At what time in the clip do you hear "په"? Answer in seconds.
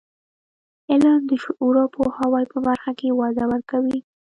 2.51-2.57